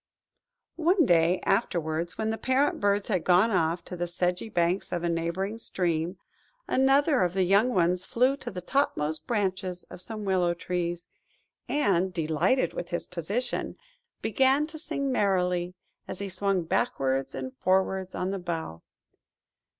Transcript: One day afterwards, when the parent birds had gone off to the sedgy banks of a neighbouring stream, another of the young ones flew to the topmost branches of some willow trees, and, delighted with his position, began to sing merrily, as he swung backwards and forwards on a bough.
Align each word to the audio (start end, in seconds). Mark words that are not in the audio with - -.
One 0.81 1.05
day 1.05 1.39
afterwards, 1.45 2.17
when 2.17 2.31
the 2.31 2.39
parent 2.39 2.79
birds 2.79 3.07
had 3.09 3.23
gone 3.23 3.51
off 3.51 3.85
to 3.85 3.95
the 3.95 4.07
sedgy 4.07 4.49
banks 4.49 4.91
of 4.91 5.03
a 5.03 5.09
neighbouring 5.09 5.59
stream, 5.59 6.17
another 6.67 7.21
of 7.21 7.33
the 7.35 7.43
young 7.43 7.69
ones 7.75 8.03
flew 8.03 8.35
to 8.37 8.49
the 8.49 8.61
topmost 8.61 9.27
branches 9.27 9.83
of 9.91 10.01
some 10.01 10.25
willow 10.25 10.55
trees, 10.55 11.05
and, 11.69 12.11
delighted 12.11 12.73
with 12.73 12.89
his 12.89 13.05
position, 13.05 13.75
began 14.23 14.65
to 14.65 14.79
sing 14.79 15.11
merrily, 15.11 15.75
as 16.07 16.17
he 16.17 16.29
swung 16.29 16.63
backwards 16.63 17.35
and 17.35 17.55
forwards 17.57 18.15
on 18.15 18.33
a 18.33 18.39
bough. 18.39 18.81